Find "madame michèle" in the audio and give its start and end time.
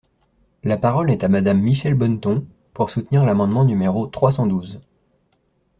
1.29-1.93